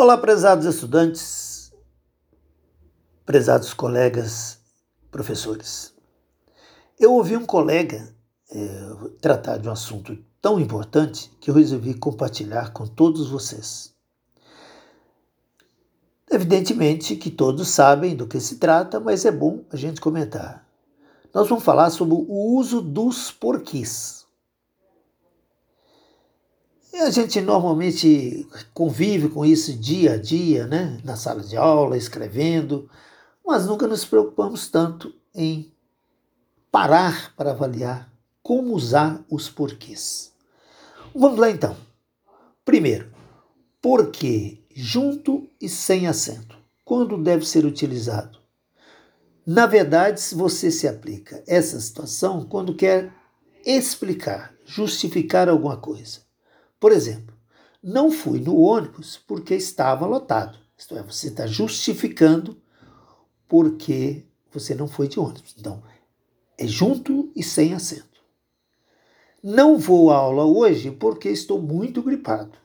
[0.00, 1.72] Olá, prezados estudantes,
[3.26, 4.60] prezados colegas,
[5.10, 5.92] professores.
[6.96, 8.14] Eu ouvi um colega
[8.48, 8.58] é,
[9.20, 13.92] tratar de um assunto tão importante que eu resolvi compartilhar com todos vocês.
[16.30, 20.64] Evidentemente que todos sabem do que se trata, mas é bom a gente comentar.
[21.34, 24.17] Nós vamos falar sobre o uso dos porquês.
[27.00, 28.44] A gente normalmente
[28.74, 30.98] convive com isso dia a dia, né?
[31.04, 32.90] na sala de aula, escrevendo,
[33.46, 35.72] mas nunca nos preocupamos tanto em
[36.72, 40.32] parar para avaliar como usar os porquês.
[41.14, 41.76] Vamos lá então.
[42.64, 43.12] Primeiro,
[43.80, 46.58] porquê junto e sem acento.
[46.84, 48.40] Quando deve ser utilizado?
[49.46, 53.12] Na verdade, você se aplica essa situação quando quer
[53.64, 56.27] explicar, justificar alguma coisa.
[56.78, 57.34] Por exemplo,
[57.82, 60.58] não fui no ônibus porque estava lotado.
[60.76, 62.60] Isto é, você está justificando
[63.48, 65.54] porque você não foi de ônibus.
[65.58, 65.82] Então,
[66.56, 68.20] é junto e sem acento.
[69.42, 72.58] Não vou à aula hoje porque estou muito gripado.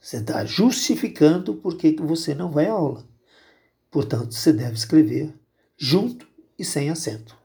[0.00, 3.06] Você está justificando por que você não vai à aula.
[3.90, 5.34] Portanto, você deve escrever
[5.76, 6.26] junto
[6.58, 7.36] e sem acento.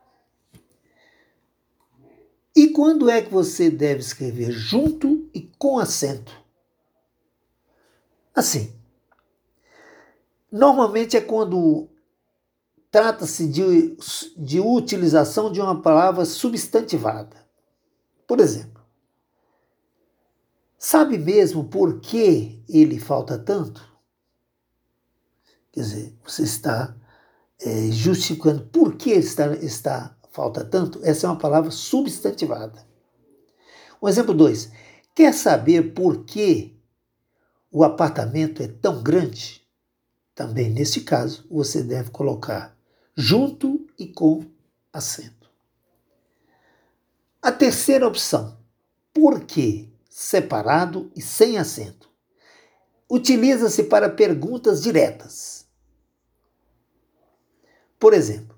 [2.57, 6.33] E quando é que você deve escrever junto e com acento?
[8.35, 8.73] Assim.
[10.51, 11.87] Normalmente é quando
[12.89, 13.95] trata-se de,
[14.35, 17.37] de utilização de uma palavra substantivada.
[18.25, 18.77] Por exemplo,
[20.77, 23.81] Sabe mesmo por que ele falta tanto?
[25.71, 26.95] Quer dizer, você está
[27.59, 30.99] é, justificando por que está, está falta tanto?
[31.03, 32.85] Essa é uma palavra substantivada.
[33.99, 34.71] O exemplo 2.
[35.15, 36.79] Quer saber por que
[37.71, 39.67] o apartamento é tão grande?
[40.35, 42.77] Também nesse caso, você deve colocar
[43.15, 44.45] junto e com
[44.93, 45.49] acento.
[47.41, 48.59] A terceira opção.
[49.11, 52.09] Por que separado e sem acento.
[53.09, 55.67] Utiliza-se para perguntas diretas.
[57.99, 58.56] Por exemplo,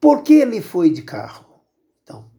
[0.00, 1.62] por que ele foi de carro?
[2.02, 2.30] Então,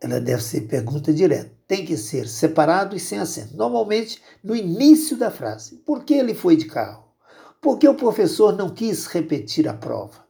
[0.00, 1.56] ela deve ser pergunta direta.
[1.66, 3.56] Tem que ser separado e sem acento.
[3.56, 5.76] Normalmente, no início da frase.
[5.76, 7.08] Por que ele foi de carro?
[7.60, 10.26] Por que o professor não quis repetir a prova?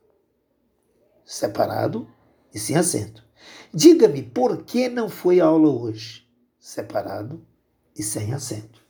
[1.25, 2.09] Separado
[2.55, 3.25] e sem acento.
[3.73, 6.29] Diga-me por que não foi aula hoje?
[6.69, 7.47] separado
[7.97, 8.83] e sem acento.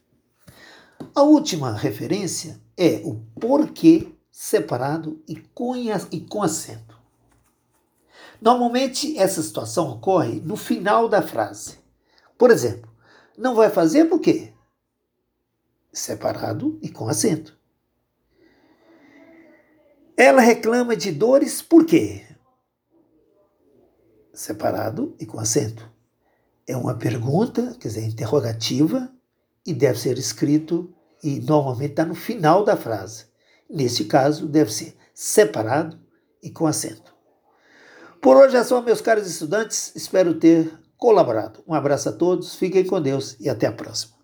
[1.14, 5.40] A última referência é o porquê separado e
[6.10, 6.97] e com acento.
[8.40, 11.78] Normalmente essa situação ocorre no final da frase.
[12.36, 12.90] Por exemplo,
[13.36, 14.52] não vai fazer por quê?
[15.92, 17.58] Separado e com acento.
[20.16, 22.26] Ela reclama de dores por quê?
[24.32, 25.98] Separado e com acento
[26.68, 29.10] é uma pergunta, quer dizer, interrogativa,
[29.66, 30.94] e deve ser escrito
[31.24, 33.24] e normalmente está no final da frase.
[33.68, 35.98] Nesse caso, deve ser separado
[36.42, 37.16] e com acento.
[38.20, 39.92] Por hoje é só, meus caros estudantes.
[39.94, 41.62] Espero ter colaborado.
[41.66, 44.17] Um abraço a todos, fiquem com Deus e até a próxima.